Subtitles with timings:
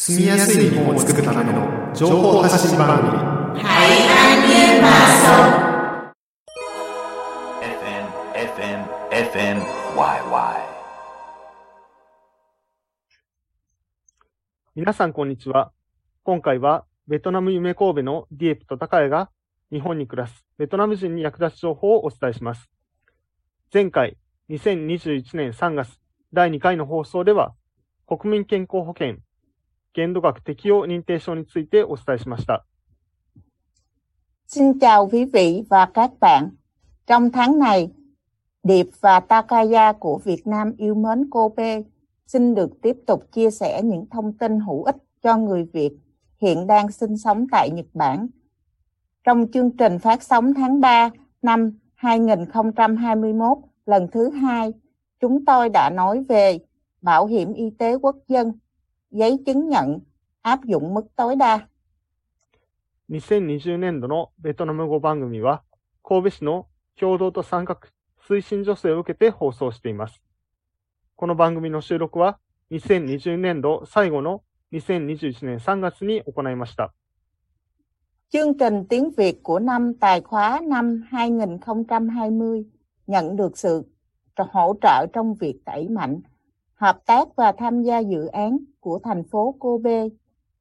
[0.00, 3.18] 住みやすい日本を作るための情報発信番組
[3.60, 3.64] FM,
[8.32, 9.60] FM, FM,
[9.96, 10.60] YY.
[14.76, 15.72] 皆さんこんにちは。
[16.22, 19.30] 今回はベトナム夢神戸のディエプと高谷が
[19.72, 22.70] 日本に暮らすベトナム人に役立つ情報をお伝えします。
[23.74, 24.16] 前回
[24.48, 25.98] 2021年3月
[26.32, 27.52] 第2回の放送では
[28.06, 29.16] 国民健康保険
[29.97, 32.65] 限度額適用認定証についてお伝えしました。
[34.47, 36.49] Xin chào quý vị và các bạn.
[37.07, 37.91] Trong tháng này,
[38.63, 41.81] Điệp và Takaya của Việt Nam yêu mến Kobe
[42.27, 45.91] xin được tiếp tục chia sẻ những thông tin hữu ích cho người Việt
[46.41, 48.27] hiện đang sinh sống tại Nhật Bản.
[49.23, 51.09] Trong chương trình phát sóng tháng 3
[51.41, 54.73] năm 2021 lần thứ hai,
[55.19, 56.59] chúng tôi đã nói về
[57.01, 58.51] bảo hiểm y tế quốc dân,
[59.11, 59.99] giấy chứng nhận,
[60.41, 61.67] áp dụng mức tối đa.
[63.09, 65.61] 2020年度のベトナム語番組は
[66.03, 66.67] 神戸市の
[66.99, 67.77] 共同と参画
[68.27, 70.21] 推進助成を受けて放送しています。
[71.15, 72.39] この番組の収録は
[72.71, 76.93] 2020年度最後の2021年3月に行いました。
[78.29, 82.65] Chương trình tiếng Việt của năm tài khóa năm 2020
[83.07, 83.83] nhận được sự
[84.37, 86.21] hỗ trợ trong việc đẩy mạnh,
[86.77, 90.03] hợp tác và tham gia dự án của thành phố Kobe.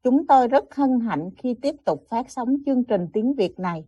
[0.02, 3.84] Chúng tôi rất hân hạnh khi tiếp tục phát sóng chương trình tiếng Việt này.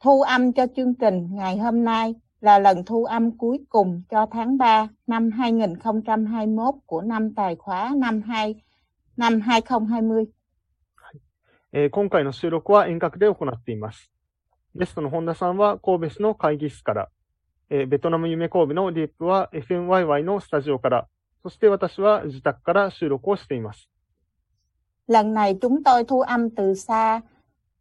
[0.00, 4.26] Thu âm cho chương trình ngày hôm nay là lần thu âm cuối cùng cho
[4.30, 8.54] tháng 3 năm 2021 của năm tài khóa năm 2
[9.16, 10.26] năm 2020.
[11.72, 14.10] えー今回の収録は遠隔で行っています。
[14.74, 17.08] ゲストの本田さんは神戸市の会議室から、
[17.68, 21.08] えーベトナム夢神戸のディープは FMYY のスタジオから、
[21.43, 23.89] そして私は自宅から収録をしています。
[25.07, 27.21] Lần này chúng tôi thu âm từ xa.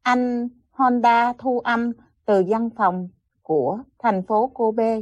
[0.02, 1.92] Anh Honda thu âm
[2.26, 3.08] từ văn phòng
[3.42, 5.00] của thành phố Kobe.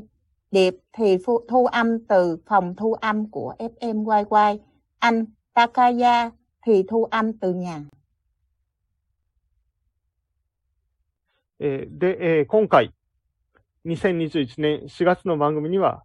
[0.51, 1.19] Điệp thì
[1.49, 4.59] thu âm từ phòng thu âm của FMYY.
[4.99, 5.25] Anh
[5.55, 6.31] Takaya
[6.67, 7.81] thì thu âm từ nhà.
[11.63, 12.91] えーで、えー今回、
[13.85, 16.03] 2021年4月の番組には、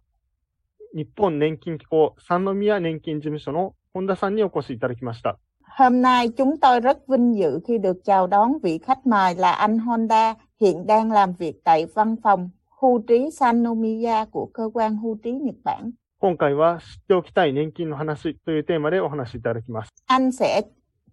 [0.95, 5.37] 日本年金機構三宮年金事務所の本田さんにお越しいただきました。
[5.77, 9.51] Hôm nay chúng tôi rất vinh dự khi được chào đón vị khách mời là
[9.51, 12.49] anh Honda hiện đang làm việc tại văn phòng
[12.81, 15.91] hưu trí Sanomiya của cơ quan hưu trí Nhật Bản.
[16.19, 19.91] 今回は知っておきたい年金の話というテーマでお話しいただきます。
[20.07, 20.61] Anh sẽ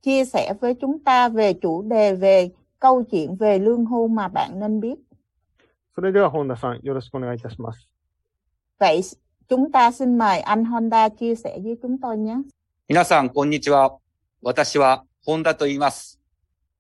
[0.02, 4.28] chia sẻ với chúng ta về chủ đề về câu chuyện về lương hưu mà
[4.28, 4.98] bạn nên biết.
[5.94, 7.88] それでは本田さん、よろしくお願いいたします。
[8.78, 9.02] Vậy
[9.48, 12.34] chúng ta xin mời anh Honda chia sẻ với chúng tôi nhé.
[12.88, 13.98] 皆さん、こんにちは。
[14.42, 16.18] 私は、本田と言います。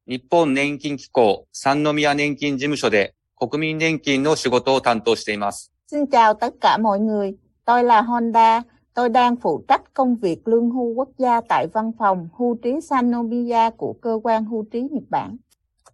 [0.06, 5.70] 日本年金機構三宮年金事務所で国民年金の仕事を担当しています。
[5.90, 7.34] Xin chào tất cả mọi người.
[7.64, 8.62] Tôi là Honda.
[8.94, 12.70] Tôi đang phụ trách công việc lương hưu quốc gia tại văn phòng hưu trí
[12.80, 15.36] Sanomiya của cơ quan hưu trí Nhật Bản.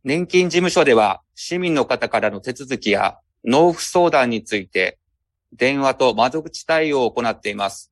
[0.04, 4.97] 年金事務所では、市民の方からの手続きや納付相談について、
[5.51, 7.91] 電話と窓口対応を行っています。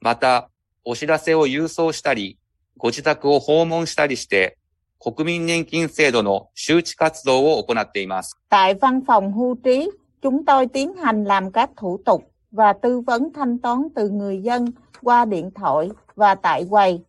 [0.00, 0.50] また、
[0.84, 2.38] お知らせを郵送したり、
[2.76, 4.56] ご自宅を訪問したりして、
[4.98, 8.36] 国民年金制度の周知活動を行っています。
[8.48, 9.90] Tại văn phòng hưu trí,
[10.22, 14.42] chúng tôi tiến hành làm các thủ tục và tư vấn thanh toán từ người
[14.42, 14.64] dân
[15.02, 17.00] qua điện thoại và tại quầy.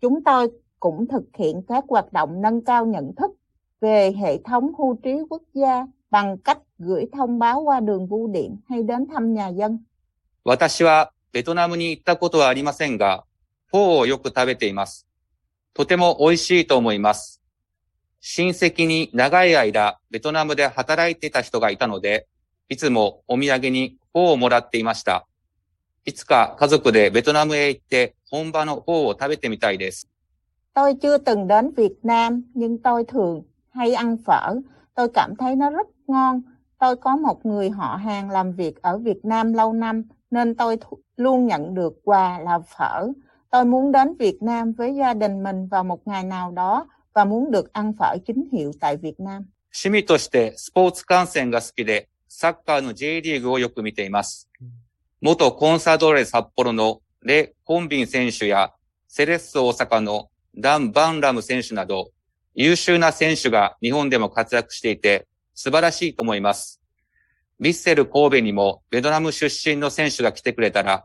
[0.00, 0.48] Chúng tôi
[0.80, 3.30] cũng thực hiện các hoạt động nâng cao nhận thức
[3.80, 8.28] về hệ thống hưu trí quốc gia bằng cách gửi thông báo qua đường bưu
[8.28, 9.78] điện hay đến thăm nhà dân.
[10.44, 13.24] 私はベトナムに行ったことはありませんが、
[13.66, 15.06] フォーをよく食べています。
[15.74, 17.42] とても美味しいと思います。
[18.20, 22.26] 親戚に長い間ベトナムで働いていた人がいたので、
[22.68, 25.26] いつもお土産にフォーをもらっていました。
[26.04, 30.08] いつか家族でベトナムへ行って本場のフォーを食べてみたいです。
[30.74, 34.54] Tôi chưa từng đến Việt Nam nhưng tôi thường hay ăn phở.
[34.94, 36.41] Tôi cảm thấy nó rất ngon.
[36.79, 40.77] Tôi có một người họ hàng làm việc ở Việt Nam lâu năm nên tôi
[40.77, 43.07] thu- luôn nhận được quà là phở.
[43.51, 47.25] Tôi muốn đến Việt Nam với gia đình mình vào một ngày nào đó và
[47.25, 49.45] muốn được ăn phở chính hiệu tại Việt Nam.
[49.75, 54.49] 趣味としてスポーツ観戦が好きで、サッカーの J リーグをよく見ています。
[55.21, 58.71] 元コンサドーレ札幌のレ・コンビン選手や、
[59.07, 62.11] セレッソ大阪のダン・バンラム選手など、
[62.53, 65.25] 優秀な選手が日本でも活躍していて、
[65.60, 66.80] 素晴らしいと思います。
[67.60, 71.04] ヴィッセル神戸にもベトナム出身の選手が来てくれたら、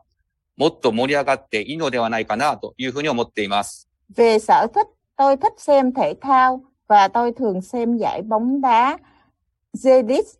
[0.58, 3.90] もっと盛り上がっていいのではないかなというふうに思っています。
[4.16, 8.98] Về sở thích, tôi thích xem thể thao và tôi thường xem giải bóng đá
[9.74, 10.38] Zedis.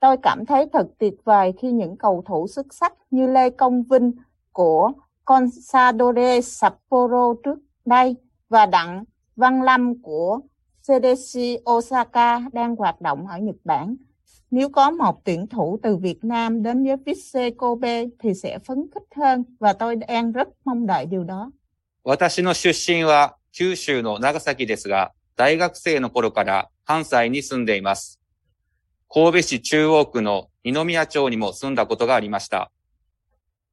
[0.00, 3.82] Tôi cảm thấy thật tuyệt vời khi những cầu thủ xuất sắc như Lê Công
[3.82, 4.12] Vinh
[4.52, 4.92] của
[5.24, 8.16] Consadole Sapporo trước đây
[8.48, 9.04] và Đặng
[9.36, 10.40] Văn Lâm của
[10.87, 13.95] CDC Osaka đang hoạt động ở Nhật Bản.
[14.51, 18.77] Nếu có một tuyển thủ từ Việt Nam đến với Visse Kobe thì sẽ phấn
[18.95, 21.51] khích hơn và tôi đang rất mong đợi điều đó.
[22.05, 28.19] 私の出身は九州の長崎ですが、大学生の頃から関西に住んでいます。
[29.09, 32.71] 神戸市中央区の二宮町にも住んだことがありました。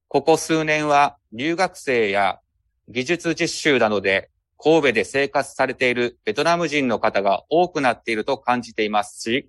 [0.06, 2.40] ここ数年は留学生や
[2.88, 4.31] 技術実習などで
[4.64, 9.49] 神戸で生活されているベトナム人の方が多くなっていると感じていますし、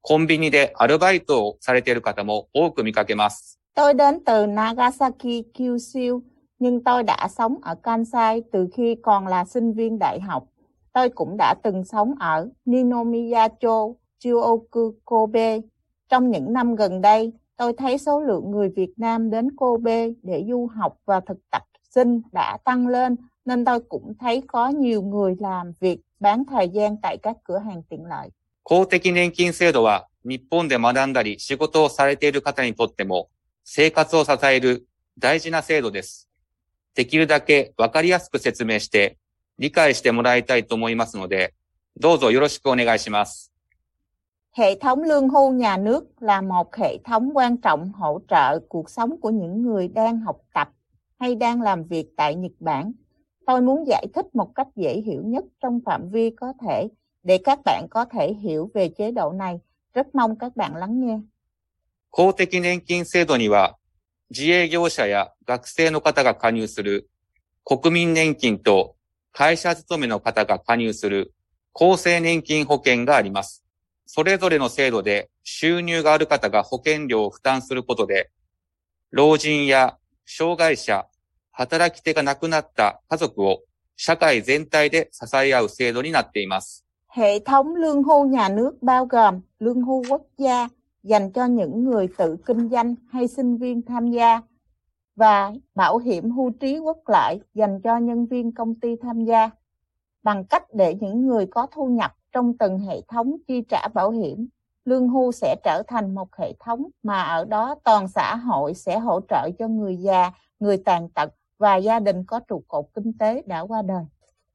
[0.00, 3.60] コンビニでアルバイトをされている方も多く見かけます。
[3.74, 6.20] Tôi đến từ Nagasaki, Kyushu,
[6.58, 10.44] nhưng tôi đã sống ở Kansai từ khi còn là sinh viên đại học.
[10.92, 15.58] Tôi cũng đã từng sống ở Ninomiyacho, Chuoku, Kobe.
[16.08, 20.44] Trong những năm gần đây, tôi thấy số lượng người Việt Nam đến Kobe để
[20.48, 21.62] du học và thực tập
[21.94, 23.16] sinh đã tăng lên,
[23.50, 27.58] nên tôi cũng thấy có nhiều người làm việc bán thời gian tại các cửa
[27.58, 28.30] hàng tiện lợi.
[28.68, 33.28] 公的年金制度は日本で学んだり仕事をされている方にとっても
[33.64, 36.28] 生活を支える大事な制度です。
[36.96, 39.18] できるだけわかりやすく説明して
[39.58, 41.54] 理解してもらいたいと思いますので、
[41.96, 43.52] どうぞよろしくお願いします。
[44.52, 48.90] Hệ thống lương hưu nhà nước là một hệ thống quan trọng hỗ trợ cuộc
[48.90, 50.68] sống của những người đang học tập
[51.18, 52.92] hay đang làm việc tại Nhật Bản.
[53.45, 56.87] Tôi muốn giải thích một cách dễ hiểu nhất trong phạm vi có thể
[57.23, 59.59] để các bạn có thể hiểu về chế độ này.
[59.93, 61.19] Rất mong các bạn lắng nghe.
[62.13, 63.77] 公的年金制度には
[64.29, 67.09] 自営業者や学生の方が加入する
[67.63, 68.95] 国民年金と
[69.31, 71.33] 会社勤めの方が加入する
[71.73, 73.63] 厚生年金保険があります。
[74.05, 78.29] それぞれの制度で収入がある方が保険料を負担することで、
[79.11, 81.07] 老人や障害者、
[81.52, 83.62] 働き手が亡くなった家族を
[83.96, 86.84] 社会全体で支え合う制度になっています。
[87.08, 90.68] Hệ thống lương hưu nhà nước bao gồm lương hưu quốc gia
[91.02, 94.40] dành cho những người tự kinh doanh hay sinh viên tham gia
[95.16, 99.50] và bảo hiểm hưu trí quốc lợi dành cho nhân viên công ty tham gia
[100.22, 104.10] bằng cách để những người có thu nhập trong từng hệ thống chi trả bảo
[104.10, 104.48] hiểm
[104.84, 108.98] lương hưu sẽ trở thành một hệ thống mà ở đó toàn xã hội sẽ
[108.98, 110.30] hỗ trợ cho người già
[110.60, 114.04] người tàn tật và gia đình có trụ cột kinh tế đã qua đời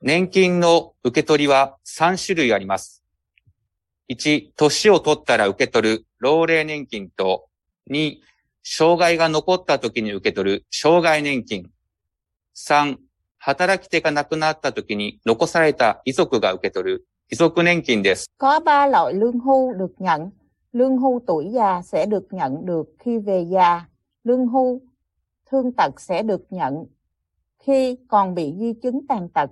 [0.03, 3.03] 年金の受け取りは3種類あります。
[4.09, 7.49] 1、年を取ったら受け取る老齢年金と、
[7.91, 8.15] 2、
[8.63, 11.69] 障害が残った時に受け取る障害年金。
[12.55, 12.97] 3、
[13.37, 18.25] 働き手が亡くなった時に残された遺族が受け取る遺族年金です。
[18.39, 20.31] Có ba loại lương hưu được nhận.
[20.73, 23.85] Lương hưu tuổi già sẽ được nhận được khi về già.
[24.23, 24.81] Lương hưu
[25.51, 26.85] thương tật sẽ được nhận
[27.66, 29.50] khi còn bị di chứng tàn tật.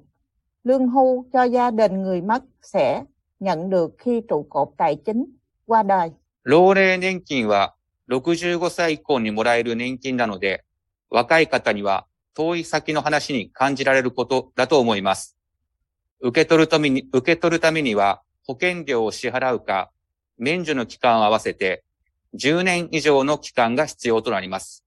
[0.64, 3.05] Lương hưu cho gia đình người mất sẽ
[3.40, 5.25] nhận được khi trụ cột tài chính
[5.66, 6.11] qua đời.
[6.44, 7.75] 老齢年金は
[8.08, 10.64] 65歳以降にもらえる年金なので、
[11.11, 15.37] 若い方には遠い先の話に感じられることだと思います。
[16.20, 19.91] 受け取るために、受け取るためには保険料を支払うか、
[20.38, 21.82] 免除の期間を合わせて
[22.34, 24.84] 10年以上の期間が必要となります。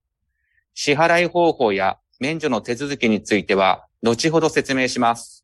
[0.74, 5.43] 支払い方法や免除の手続きについては、後ほど説明します。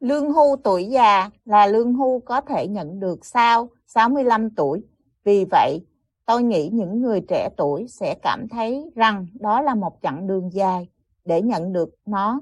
[0.00, 4.82] Lương hưu tuổi già là lương hưu có thể nhận được sau 65 tuổi.
[5.24, 5.80] Vì vậy,
[6.26, 10.52] tôi nghĩ những người trẻ tuổi sẽ cảm thấy rằng đó là một chặng đường
[10.52, 10.88] dài.
[11.24, 12.40] Để nhận được nó,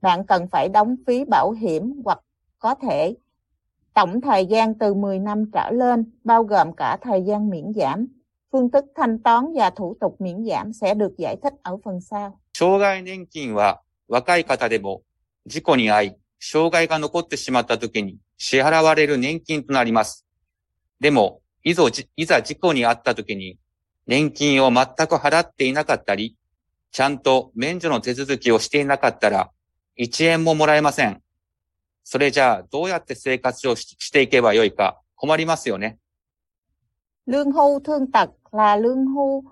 [0.00, 2.18] bạn cần phải đóng phí bảo hiểm hoặc
[2.58, 3.14] có thể
[3.94, 8.06] tổng thời gian từ 10 năm trở lên, bao gồm cả thời gian miễn giảm.
[8.51, 12.01] Phương thức thanh toán và thủ tục miễn giảm sẽ được giải thích ở phần
[12.01, 12.31] sau.
[12.53, 15.03] 障害年金は若い方でも
[15.45, 20.25] 事故に遭い、障害が残ってしまった時に支払われる年金となります。
[20.99, 23.57] でも、いざじいざ事故に遭った時に
[24.07, 26.37] 年金を全く払っていなかったり、
[26.91, 29.51] ちゃんと免除の手続きをしていなかったら、
[29.99, 31.21] 1円ももらえません。
[32.05, 35.97] それじゃあ、どうやって生活をししていけばよいか困りますよね。
[37.27, 39.44] Lương hưu thương tật là lương hưu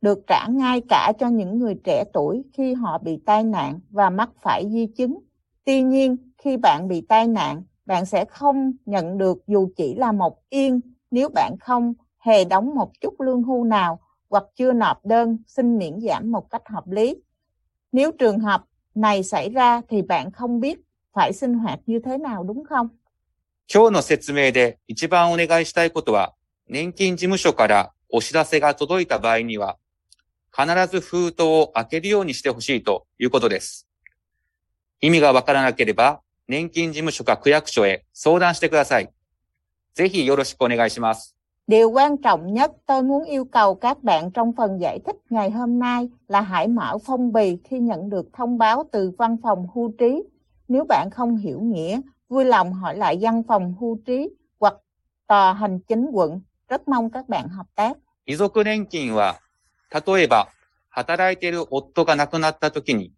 [0.00, 4.10] được trả ngay cả cho những người trẻ tuổi khi họ bị tai nạn và
[4.10, 5.18] mắc phải di chứng.
[5.64, 10.12] Tuy nhiên, khi bạn bị tai nạn, bạn sẽ không nhận được dù chỉ là
[10.12, 14.00] một yên nếu bạn không hề đóng một chút lương hưu nào
[14.30, 17.16] hoặc chưa nộp đơn xin miễn giảm một cách hợp lý.
[17.92, 18.64] Nếu trường hợp
[18.94, 20.80] này xảy ra thì bạn không biết
[21.12, 22.88] phải sinh hoạt như thế nào đúng không?
[23.66, 26.34] 今日の説明で一番お願いしたいことは、
[26.68, 29.77] 年金事務所から お知らせが届いた場合には、
[30.51, 33.87] 必ず封筒を開けるようにしてほしいということです。
[34.99, 39.09] 意味がわからなければ、年金事務所か区役所へ相談してください。
[39.93, 41.35] ぜひよろしくお願いします。
[41.67, 45.79] Điều quan trọng nhất tôi muốn yêu cầu các bạn trong phần giải thích ngày hôm
[45.79, 49.91] nay là hãy mở phong bì khi nhận được thông báo từ văn phòng hưu
[49.99, 50.23] trí.
[50.67, 54.73] Nếu bạn không hiểu nghĩa, vui lòng hỏi lại văn phòng hưu trí hoặc
[55.27, 56.41] tòa hành chính quận.
[56.69, 57.97] Rất mong các bạn hợp tác.
[58.25, 59.39] 遺族年金は、
[59.91, 60.49] 例えば、
[60.89, 63.11] 働いている夫が亡くなった時に、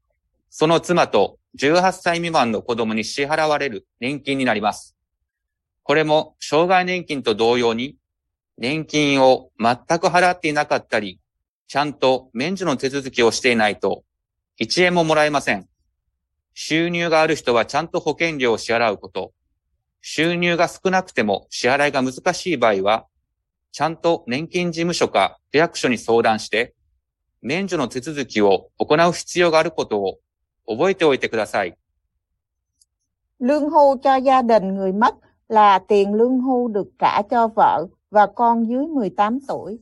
[0.49, 4.95] その妻と18歳未満の子供に支払われる年金になります。
[5.83, 7.97] これも、障害年金と同様に、
[8.57, 11.19] 年金を全く払っていなかったり、
[11.67, 14.03] ちゃんと免除の手続きをしていないと、
[14.61, 15.67] 1円ももらえません。
[16.53, 19.33] 収入がある人はちゃんと保険料を支払うこと。
[20.01, 23.07] 収入が少なくても支払いが難しい場合は、
[23.72, 26.74] ちゃんと年金事務所か区役所に相談して、
[27.42, 30.18] 免除の手続きを行う必要があることを
[30.66, 31.76] 覚えておいてください。
[33.38, 35.14] Lương hưu cho gia đình người mất
[35.48, 39.78] là tiền lương hưu được trả cho vợ và con dưới 18 tuổi.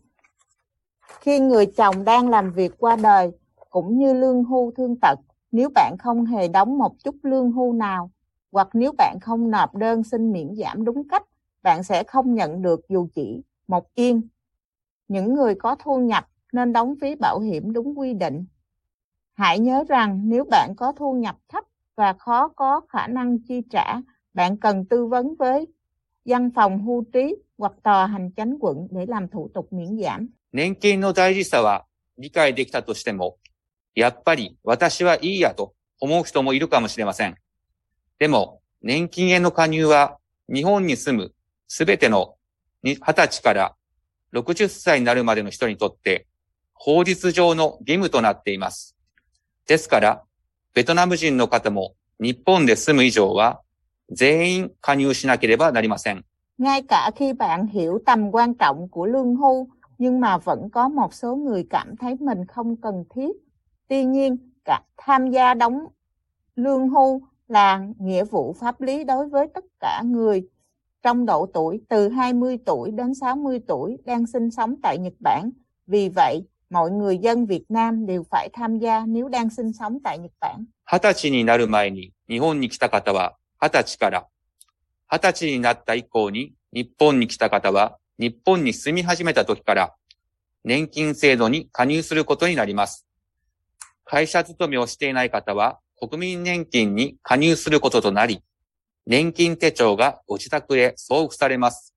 [1.21, 3.31] Khi người chồng đang làm việc qua đời,
[3.71, 5.19] cũng như lương hưu thương tật,
[5.52, 8.11] nếu bạn không hề đóng một chút lương hưu nào,
[8.52, 11.23] hoặc nếu bạn không nộp đơn xin miễn giảm đúng cách,
[11.62, 14.28] bạn sẽ không nhận được dù chỉ một yên.
[15.09, 18.47] Những người có thu nhập nên đóng phí bảo hiểm đúng quy định.
[19.35, 21.64] Hãy nhớ rằng nếu bạn có thu nhập thấp
[21.97, 24.00] và khó có khả năng chi trả,
[24.35, 25.66] bạn cần tư vấn với
[26.25, 30.28] văn phòng hưu trí hoặc tòa hành chánh quận để làm thủ tục miễn giảm.
[30.52, 31.85] 年金の大事さは
[32.16, 33.38] 理解できたとしても、
[33.97, 37.35] やっぱり私はいいやと思う人もいるかもしれません。
[38.21, 41.33] でも、年金への加入は日本に住む
[41.66, 42.37] すべての
[42.83, 43.75] 20歳から
[44.33, 46.27] 60歳になるまでの人にとって
[46.74, 48.95] 法律上の義務となっています。
[49.67, 50.24] ですから、
[50.74, 53.62] ベトナム人の方も日本で住む以上は
[54.12, 56.24] 全員加入しなければなりません。
[56.57, 59.67] Ngay cả khi bạn hiểu tầm quan trọng của lương hưu,
[59.98, 63.31] nhưng mà vẫn có một số người cảm thấy mình không cần thiết.
[63.88, 65.88] Tuy nhiên, cả tham gia đóng
[66.55, 70.48] lương hưu là nghĩa vụ pháp lý đối với tất cả người
[71.03, 75.51] trong độ tuổi từ 20 tuổi đến 60 tuổi đang sinh sống tại Nhật Bản.
[75.88, 79.98] Vì vậy, mọi người dân Việt Nam đều phải tham gia nếu đang sinh sống
[80.03, 80.65] tại Nhật Bản.
[80.91, 84.25] 二十歳になる前に日本に来た方は二十歳から、
[85.08, 89.96] 二十歳になった以降に日本に来た方は日本に住み始めた時から
[90.63, 93.06] 年金制度に加入することになります。
[94.03, 98.41] 会社勤めをしていない方は国民年金に加入することとなり、
[99.09, 101.95] 年金手帳がご自宅へ送付されます。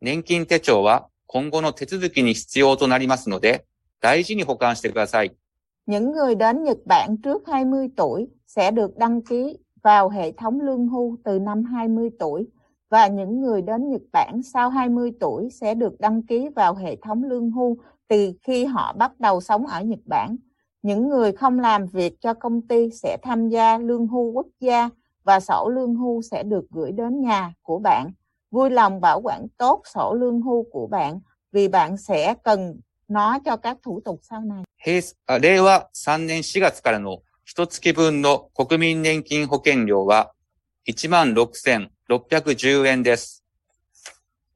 [0.00, 3.66] 年金手帳は今後の手続きに必要となりますので、
[4.00, 5.36] 大事に保管してください。
[5.86, 10.60] Những người đến Nhật Bản trước 20 tuổi sẽ được đăng ký vào hệ thống
[10.60, 12.46] lương hưu từ năm 20 tuổi
[12.90, 16.96] và những người đến Nhật Bản sau 20 tuổi sẽ được đăng ký vào hệ
[16.96, 17.76] thống lương hưu
[18.08, 20.36] từ khi họ bắt đầu sống ở Nhật Bản.
[20.82, 24.90] Những người không làm việc cho công ty sẽ tham gia lương hưu quốc gia
[25.23, 28.11] và sổ lương hưu sẽ được gửi đến nhà của bạn.
[28.51, 31.19] Vui lòng bảo quản tốt sổ lương hưu của bạn
[31.51, 34.63] vì bạn sẽ cần nó cho các thủ tục sau này.
[35.41, 40.33] 令和3年4月からの一月分の国民年金保険料は
[40.87, 43.43] 16,610円です。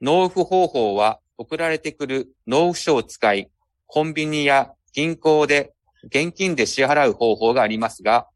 [0.02, 3.50] 納付方法は送られてくる納付書を使い、
[3.88, 8.28] コンビニや銀行で現金で支払う方法がありますが、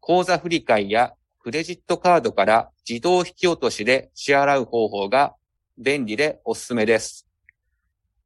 [0.00, 1.12] 口座振替や
[1.48, 5.34] クレジットカードから自動引き落としで支払う方法が
[5.78, 7.26] 便利でおすすめです。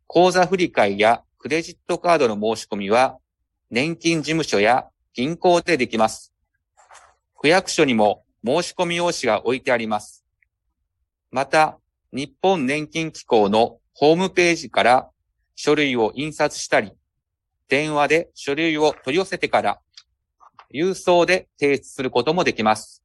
[0.08, 3.18] 口座振替やクレジットカードの申し込みは、
[3.70, 6.34] 年金事務所や銀行でできます。
[7.38, 10.24] 区役所にも申し込み用紙が置いてあります。
[11.30, 11.78] また、
[12.12, 15.08] 日本年金機構のホームページから
[15.54, 16.90] 書類を印刷したり、
[17.68, 19.80] 電話で書類を取り寄せてから、
[20.74, 22.98] 郵送で提出することもできます。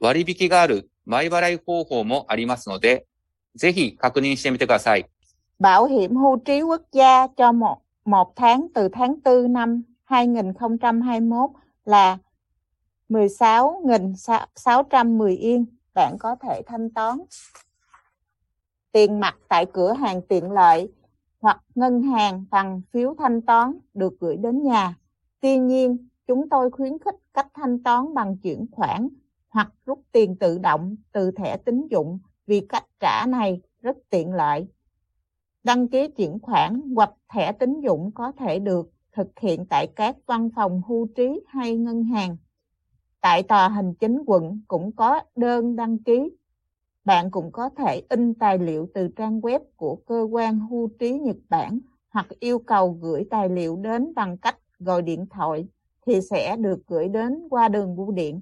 [0.00, 3.06] 割引がある前払い方法もありますので、
[3.54, 5.06] ぜひ確認してみてください。
[5.58, 11.50] Bảo hiểm hưu trí quốc gia cho một, một tháng từ tháng 4 năm 2021
[11.84, 12.18] là
[13.08, 15.66] 16.610 yên.
[15.94, 17.18] Bạn có thể thanh toán
[18.92, 20.92] tiền mặt tại cửa hàng tiện lợi
[21.40, 24.94] hoặc ngân hàng bằng phiếu thanh toán được gửi đến nhà.
[25.40, 29.08] Tuy nhiên, chúng tôi khuyến khích cách thanh toán bằng chuyển khoản
[29.51, 34.33] hoặc rút tiền tự động từ thẻ tín dụng vì cách trả này rất tiện
[34.33, 34.67] lợi.
[35.63, 40.15] Đăng ký chuyển khoản hoặc thẻ tín dụng có thể được thực hiện tại các
[40.25, 42.37] văn phòng hưu trí hay ngân hàng.
[43.21, 46.31] Tại tòa hành chính quận cũng có đơn đăng ký.
[47.05, 51.11] Bạn cũng có thể in tài liệu từ trang web của cơ quan hưu trí
[51.11, 51.79] Nhật Bản
[52.09, 55.67] hoặc yêu cầu gửi tài liệu đến bằng cách gọi điện thoại
[56.05, 58.41] thì sẽ được gửi đến qua đường bưu điện.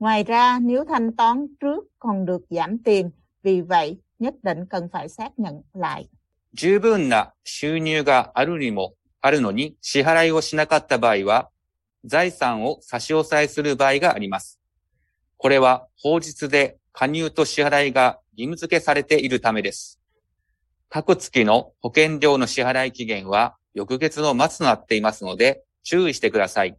[0.00, 3.10] Ngoài ra, nếu thanh toán trước còn được giảm tiền,
[3.42, 6.08] vì vậy nhất định cần phải xác nhận lại.
[6.52, 11.50] 十分な収入があるにも、あるのに支払いをしなかった場合は、
[12.04, 14.58] 財産を差し押さえする場合があります。
[15.36, 20.00] これは法律で加入と支払いが義務付けされているためです。
[20.88, 26.78] 各月の保険料の支払い期限は翌月の末となっていますので、注意してください。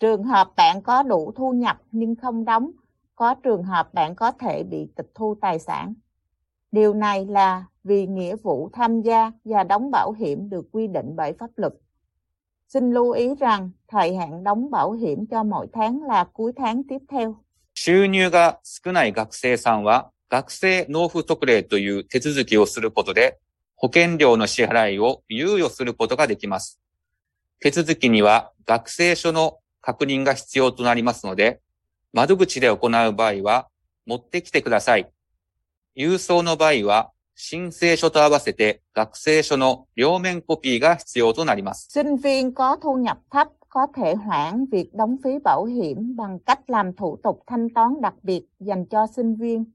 [0.00, 2.70] Trường hợp bạn có đủ thu nhập nhưng không đóng,
[3.14, 5.94] có trường hợp bạn có thể bị tịch thu tài sản.
[6.72, 11.16] Điều này là vì nghĩa vụ tham gia và đóng bảo hiểm được quy định
[11.16, 11.72] bởi pháp luật.
[12.68, 16.82] Xin lưu ý rằng thời hạn đóng bảo hiểm cho mỗi tháng là cuối tháng
[16.88, 17.36] tiếp theo.
[17.76, 23.40] 収入が少ない学生さんは、学生納付特例という手続きをすることで、
[23.74, 26.80] 保険料の支払いを猶予することができます。
[27.60, 31.61] 手続きには学生証の 確認が必要となりますので、
[32.13, 33.67] 窓口で行う場合は、
[34.05, 35.09] 持ってきてください。
[35.95, 41.87] 郵送の場合は、申請書と合わせて学生証の両面コピーが必要となります。
[41.89, 46.69] Sinh viên có thu nhập thấp có thể hoãn việc đóng phí bảo hiểm bằng cách
[46.69, 49.65] làm thủ tục thanh toán đặc biệt dành cho sinh viên.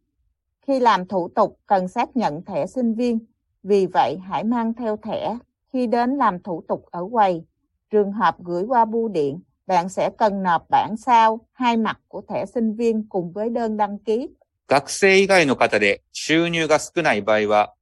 [0.66, 3.18] Khi làm thủ tục cần xác nhận thẻ sinh viên,
[3.62, 5.38] vì vậy hãy mang theo thẻ
[5.72, 7.44] khi đến làm thủ tục ở quầy.
[7.90, 12.22] Trường hợp gửi qua bưu điện, bạn sẽ cần nộp bản sao hai mặt của
[12.28, 14.28] thẻ sinh viên cùng với đơn đăng ký.
[14.66, 17.74] 学生以外の方で収入が少ない場合は、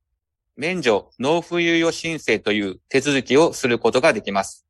[0.57, 4.67] 免除納付猶予申請という手続きをすることができます。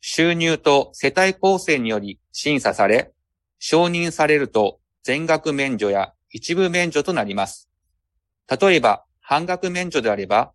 [0.00, 3.12] 収入と世帯構成により審査され、
[3.60, 7.68] 承認されると全額免除や一部免除となります。
[8.48, 10.52] 例えば、半額免除であれば、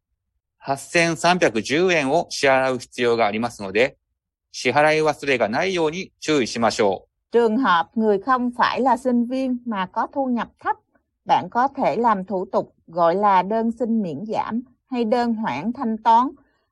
[0.66, 3.98] 8310円を支払う必要がありますので、
[4.57, 7.09] 支払い忘れがないように注意しましょう。
[7.33, 10.77] Trường hợp người không phải là sinh viên mà có thu nhập thấp,
[11.25, 15.73] bạn có thể làm thủ tục gọi là đơn xin miễn giảm hay đơn hoãn
[15.73, 16.29] thanh toán.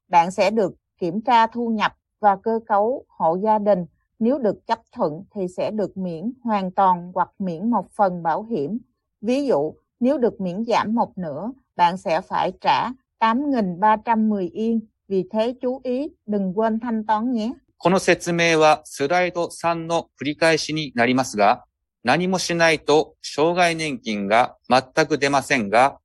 [0.09, 3.87] Bạn sẽ được kiểm tra thu nhập và cơ cấu hộ gia đình.
[4.19, 8.43] Nếu được chấp thuận thì sẽ được miễn hoàn toàn hoặc miễn một phần bảo
[8.43, 8.79] hiểm.
[9.21, 14.81] Ví dụ, nếu được miễn giảm một nửa, bạn sẽ phải trả 8.310 yên.
[15.09, 17.53] Vì thế chú ý, đừng quên thanh toán nhé.
[17.78, 21.66] この説明はスライド3の繰り返しになりますが、
[22.04, 26.00] 何もしないと障害年金が全く出ませんが、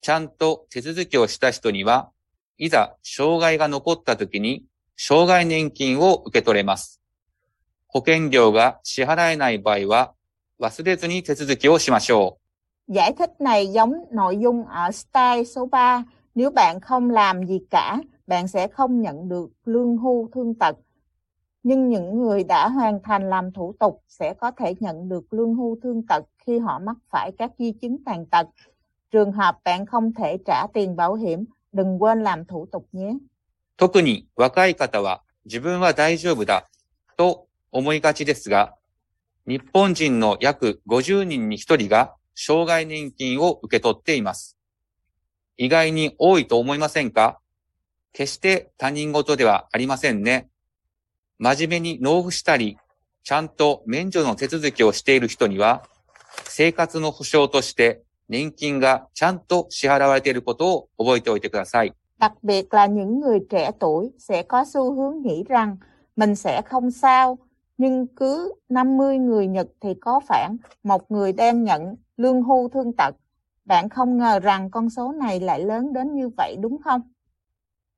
[0.00, 2.10] ちゃんと手続きをした人には、
[2.56, 4.64] いざ障害が残った時に
[4.96, 7.00] 障害年金を受け取れます。
[7.86, 10.14] 保険料が支払えない場合は、
[10.60, 12.38] 忘れずに手続きをしましょ
[12.88, 12.92] う。
[12.94, 16.04] Giải thích này giống nội dung ở style số 3.
[16.34, 20.76] Nếu bạn không làm gì cả, bạn sẽ không nhận được lương hưu thương tật.
[21.62, 25.54] Nhưng những người đã hoàn thành làm thủ tục sẽ có thể nhận được lương
[25.54, 28.46] hưu thương tật khi họ mắc phải các di chứng tàn tật.
[29.10, 33.12] Trường hợp bạn không thể trả tiền bảo hiểm, đừng quên làm thủ tục nhé.
[33.78, 36.68] 特に若い方は自分は大丈夫だ
[37.16, 38.74] と思いがちですが、
[39.46, 44.58] 日本人の約50人に1人が障害年金を受け取っています。
[45.56, 47.40] 意外に多いと思いませんか
[48.12, 50.48] 決して他人事ではありませんね。
[51.39, 52.77] 真面目に納付したり、
[53.23, 55.83] ちゃんと免除の手続きをしている人には、
[56.45, 61.93] 生活の保障として年金がちゃんと支払われていることを覚えておいてください。
[62.19, 65.77] Đặc biệt là những người trẻ tuổi sẽ có xu hướng nghĩ rằng
[66.15, 67.37] mình sẽ không sao,
[67.77, 72.93] nhưng cứ 50 người Nhật thì có khoảng một người đang nhận lương hưu thương
[72.97, 73.15] tật.
[73.65, 77.01] Bạn không ngờ rằng con số này lại lớn đến như vậy đúng không?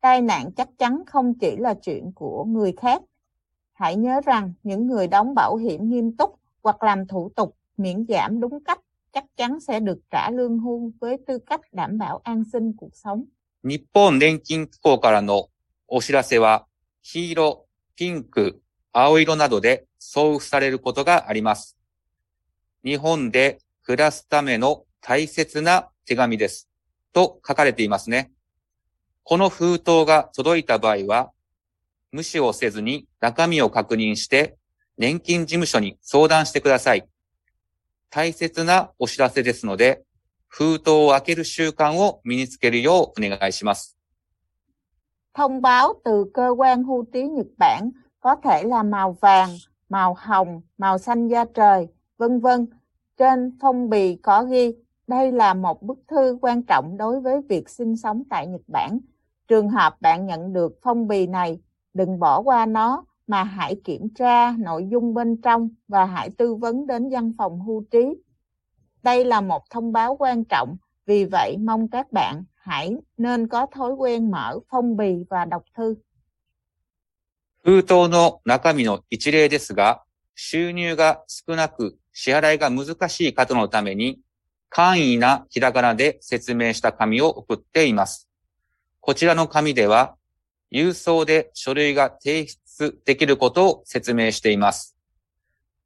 [0.01, 3.01] Tai nạn chắc chắn không chỉ là chuyện của người khác.
[3.80, 8.06] Hãy nhớ rằng những người đóng bảo hiểm nghiêm túc hoặc làm thủ tục miễn
[8.08, 8.80] giảm đúng cách
[9.12, 12.90] chắc chắn sẽ được trả lương hưu với tư cách đảm bảo an sinh cuộc
[12.94, 13.24] sống.
[13.62, 15.48] 日本年金機構からの
[15.88, 16.66] お知らせは、
[17.02, 17.66] 黄色、
[17.96, 18.60] ピンク、
[18.92, 21.78] 青色などで送付されることがあります。
[22.84, 26.68] 日本で暮らすための大切な手紙です。
[27.14, 28.30] と書かれていますね。
[29.22, 31.30] この封筒が届いた場合は、
[32.12, 34.58] 無視をせずに中身を確認して、
[34.97, 37.05] 年金事務所に相談してください。
[38.10, 40.03] 大切なお知らせですので、
[40.47, 43.97] 封筒を開ける習慣を身につけるようお願いします。
[45.34, 49.49] Thông báo từ cơ quan hưu trí Nhật Bản có thể là màu vàng,
[49.89, 52.67] màu hồng, màu xanh da trời, vân vân.
[53.17, 54.73] Trên phong bì có ghi
[55.08, 58.99] đây là một bức thư quan trọng đối với việc sinh sống tại Nhật Bản.
[59.47, 61.60] Trường hợp bạn nhận được phong bì này,
[61.93, 66.55] đừng bỏ qua nó mà hãy kiểm tra nội dung bên trong và hãy tư
[66.55, 67.99] vấn đến văn phòng hưu trí.
[69.03, 73.65] Đây là một thông báo quan trọng, vì vậy mong các bạn hãy nên có
[73.65, 75.95] thói quen mở phong bì và đọc thư.
[77.65, 80.03] 封筒の中身の一例ですが、
[80.36, 84.19] 収入が少なく支払いが難しい方のために、
[84.69, 88.29] 簡易なひらがなで説明した紙を送っています。
[88.99, 90.15] こちらの紙では、
[90.71, 94.97] 郵送で書類が提出できることを説明しています。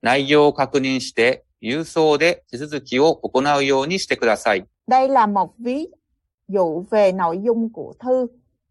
[0.01, 4.65] 内容を確認して、郵送で手続きを行うようにしてください。
[4.87, 5.87] Đây là một ví
[6.47, 8.27] dụ về nội dung của thư.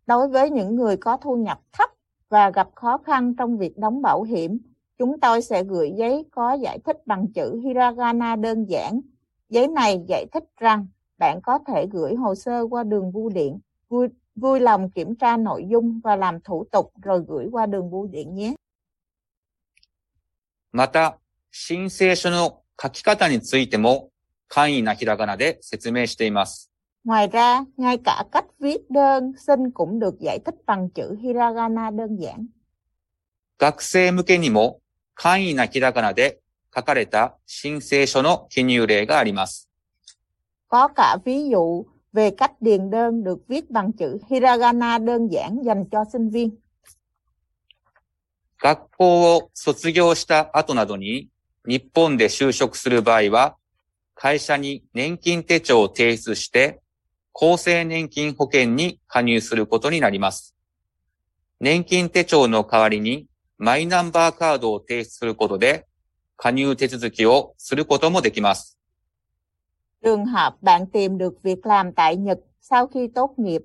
[0.07, 1.91] Đối với những người có thu nhập thấp
[2.29, 4.59] và gặp khó khăn trong việc đóng bảo hiểm,
[4.99, 9.01] chúng tôi sẽ gửi giấy có giải thích bằng chữ hiragana đơn giản.
[9.49, 10.87] Giấy này giải thích rằng
[11.19, 13.59] bạn có thể gửi hồ sơ qua đường bưu điện.
[13.89, 17.91] Vui, vui lòng kiểm tra nội dung và làm thủ tục rồi gửi qua đường
[17.91, 18.55] bưu điện nhé.
[20.73, 21.19] また、
[21.51, 24.11] 申請書の書き方についても、
[24.49, 26.71] 簡易なひらがなで説明しています。
[27.05, 31.91] Ngoài ra, ngay cả cách viết đơn xin cũng được giải thích bằng chữ hiragana
[31.91, 32.47] đơn giản.
[33.59, 34.81] 学生向けにも
[35.15, 36.39] 簡易なひらがなで
[36.75, 39.69] 書かれた申請書の記入例があります。
[40.69, 45.64] Có cả ví dụ về cách điền đơn được viết bằng chữ hiragana đơn giản
[45.66, 46.50] dành cho sinh viên.
[48.64, 51.28] 学校を卒業した後などに
[51.68, 53.58] 日本で就職する場合は、
[54.16, 56.80] 会社に年金手帳を提出して、
[57.34, 60.56] 厚生年金保険に加入することになります。
[61.60, 65.86] 年金手帳の代わりにマイナンバーカードを提出することで、
[66.38, 68.78] 加入手続きをすることもできます。
[70.03, 73.63] Trường hợp bạn tìm được việc làm tại Nhật sau khi tốt nghiệp,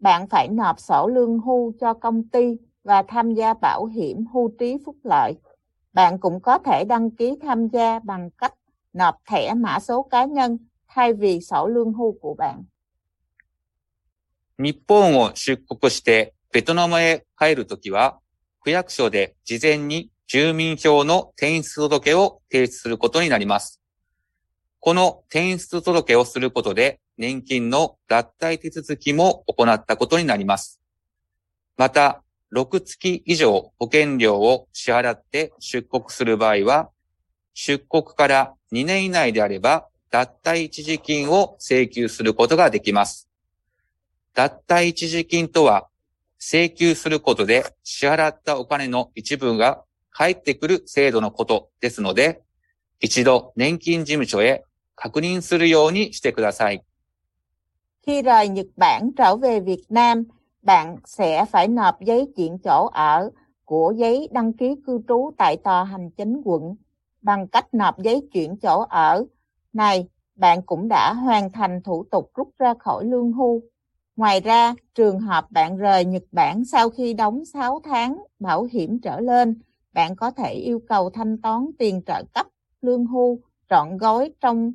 [0.00, 4.50] bạn phải nộp sổ lương hưu cho công ty và tham gia bảo hiểm hưu
[4.58, 5.34] trí phúc lợi.
[5.92, 8.54] Bạn cũng có thể đăng ký tham gia bằng cách
[8.92, 12.64] nộp thẻ mã số cá nhân thay vì sổ lương hưu của bạn.
[14.58, 18.20] 日本を出国してベトナムへ帰るときは、
[18.60, 23.82] 区役所で事前に住民票の転出届を提出することになります。
[24.79, 30.79] この転出届をすることで、年金の脱退手続きも行ったことになります。
[31.77, 36.89] また、6月以上保険料を支払って出国する場合は、
[37.53, 43.27] 出国から2年以内であれば、脱退一時金を請求することができます。
[44.33, 45.87] 脱退一時金とは、
[46.39, 52.41] 請求することで支払ったお金の一部が返ってくる制度のことですので、
[52.99, 54.63] 一度年金事務所へ
[54.96, 56.82] 確認するようにしてください。
[58.06, 60.24] Khi rời Nhật Bản trở về Việt Nam,
[60.62, 63.30] bạn sẽ phải nộp giấy chuyển chỗ ở
[63.64, 66.74] của giấy đăng ký cư trú tại tòa hành chính quận.
[67.22, 69.24] Bằng cách nộp giấy chuyển chỗ ở
[69.72, 73.62] này, bạn cũng đã hoàn thành thủ tục rút ra khỏi lương hưu.
[74.16, 79.00] Ngoài ra, trường hợp bạn rời Nhật Bản sau khi đóng 6 tháng bảo hiểm
[79.00, 79.60] trở lên,
[79.92, 82.46] bạn có thể yêu cầu thanh toán tiền trợ cấp
[82.80, 83.38] lương hưu
[83.70, 84.72] trọn gói trong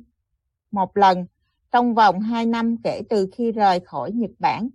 [0.72, 1.26] một lần
[1.72, 4.68] trong vòng 2 năm kể từ khi rời khỏi Nhật Bản.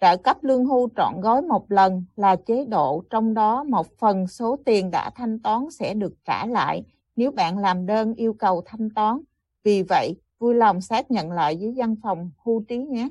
[0.00, 4.26] Trợ cấp lương hưu trọn gói một lần là chế độ trong đó một phần
[4.26, 6.84] số tiền đã thanh toán sẽ được trả lại
[7.16, 9.20] nếu bạn làm đơn yêu cầu thanh toán.
[9.64, 13.08] Vì vậy, vui lòng xác nhận lại với văn phòng hưu trí nhé.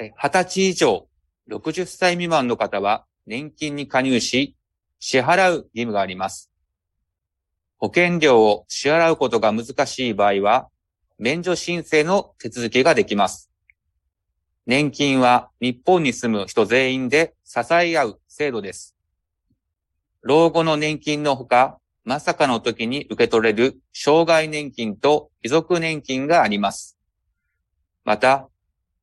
[0.00, 1.06] え20歳以上、
[1.48, 4.56] 60歳未満の方は年金に加入し、
[4.98, 6.47] 支払う義務があります。
[7.79, 10.67] 保険料を支払うことが難しい場合は、
[11.17, 13.49] 免除申請の手続きができます。
[14.65, 18.95] 年金は日本に住む人全員で支え合う制度です。
[20.21, 26.97] 老後の年金のほか、まさかの時に受け取れる障害年金と遺族年金があります。
[28.03, 28.49] また、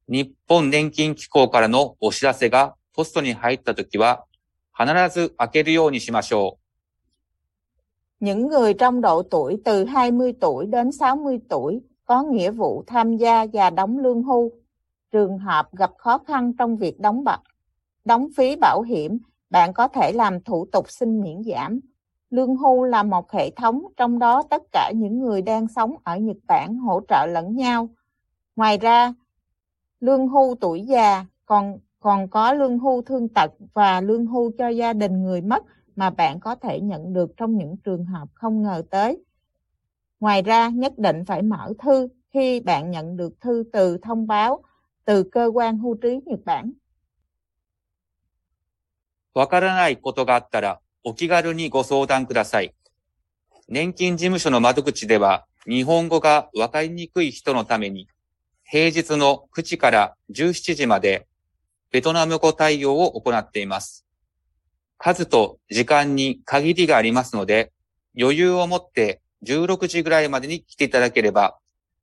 [0.07, 4.27] 日本年金機構からのお知らせがポストに入ったときは、
[4.79, 6.66] 必ず開けるようにしましょう
[8.21, 13.17] Những người trong độ tuổi từ 20 tuổi đến 60 tuổi có nghĩa vụ tham
[13.17, 14.51] gia và đóng lương hưu.
[15.13, 17.41] Trường hợp gặp khó khăn trong việc đóng bạc
[18.07, 19.19] đóng phí bảo hiểm,
[19.51, 21.81] bạn có thể làm thủ tục xin miễn giảm.
[22.31, 26.17] Lương hưu là một hệ thống trong đó tất cả những người đang sống ở
[26.17, 27.89] Nhật Bản hỗ trợ lẫn nhau.
[28.57, 29.15] Ngoài ra,
[30.01, 34.69] lương hưu tuổi già còn còn có lương hưu thương tật và lương hưu cho
[34.69, 35.65] gia đình người mất
[35.96, 39.24] mà bạn có thể nhận được trong những trường hợp không ngờ tới.
[40.20, 44.64] Ngoài ra, nhất định phải mở thư khi bạn nhận được thư từ thông báo
[45.06, 46.72] từ cơ quan hưu trí Nhật Bản.
[49.34, 52.76] わからないことがあったら、お気軽にご相談ください。
[53.70, 58.10] 年金事務所の窓口では、日本語がわかりにくい人のために、
[58.66, 61.28] 平日の9時から17時まで、
[61.92, 64.05] ベトナム語対応を行っています。
[64.98, 67.72] 数と時間に限りがありますので、
[68.20, 71.58] 余裕を持って16時ぐらいまでに来ていただければ、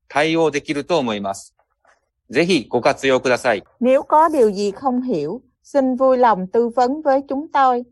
[0.09, 1.55] 対応できると思います。
[2.31, 3.63] ぜひご活用ください。
[3.81, 7.85] Nếu có điều gì không hiểu, xin vui lòng tư vấn với chúng tôi.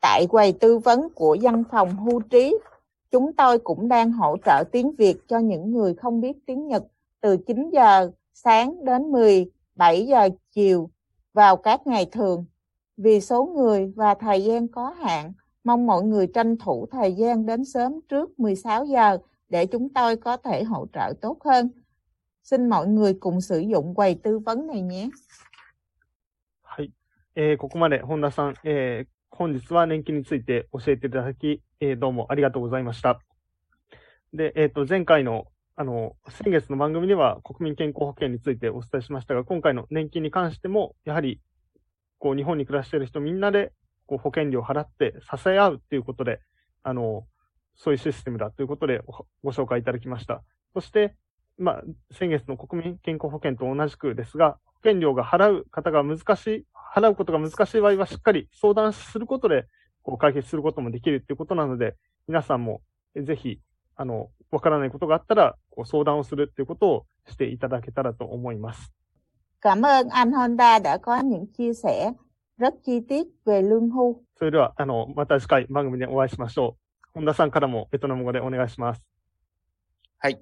[0.00, 2.56] Tại quầy tư vấn của văn phòng hưu trí,
[3.10, 6.82] chúng tôi cũng đang hỗ trợ tiếng Việt cho những người không biết tiếng Nhật
[7.20, 10.90] từ 9 giờ sáng đến 17 giờ chiều
[11.32, 12.44] vào các ngày thường.
[12.97, 15.33] Vì số người và thời gian có hạn,
[15.63, 19.17] mong mọi người tranh thủ thời gian đến sớm trước 16 giờ
[19.49, 21.69] để chúng tôi có thể hỗ trợ tốt hơn.
[22.43, 25.09] Xin mọi người cùng sử dụng quầy tư vấn này nhé.
[26.63, 26.91] はい。
[27.35, 33.19] えー、ここまで本田さん、えー、本日は年金について教えていただき、えー、どうもありがとうございました。
[34.33, 41.39] で、えっ、ー、と、前回の、あの、先月の番組では国民健康保険についてお伝えしましたが、今回の年金に関しても、やはり
[42.19, 43.71] こう、日本に暮らしている人みんなで、
[44.05, 46.39] こう、保険料を払って支え合うということで、
[46.83, 47.25] あの、
[47.75, 49.01] そういうシステムだということで
[49.43, 50.43] ご紹介いただきました。
[50.73, 51.15] そして、
[51.57, 59.65] まあ、先月の国民健康保険と同じくですが、保険料が払う方が難しい、払うことが難しい場合はしっかり相談することで、
[60.03, 61.95] こう解決することもできるということなので、
[62.27, 62.81] 皆さんも
[63.15, 63.59] ぜひ、
[63.95, 68.93] あの、わからないことがあったら、こう相談をするということをしていただけたらと思います。
[69.60, 72.12] Cảm ơn anh Honda đã có những chia sẻ
[72.56, 74.22] rất chi tiết về lương hưu.
[74.38, 77.08] それでは、あの、また次回番組でお会いしましょう。
[77.14, 79.02] 本田さんからもベトナム語でお願いします。
[80.18, 80.40] はい。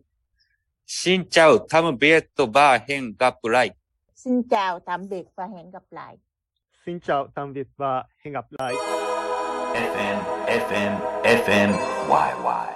[0.87, 3.77] しんちゃう、タムビエットバーヘンガプライ。
[4.15, 6.19] Xin chào, tạm biệt và hẹn gặp lại.
[6.85, 8.75] Xin chào, tạm biệt và hẹn gặp lại.
[9.75, 11.73] FM, FM, FM,
[12.09, 12.74] YY.